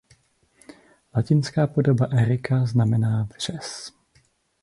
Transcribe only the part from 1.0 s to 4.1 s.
Latinská podoba "Erica" znamená "vřes".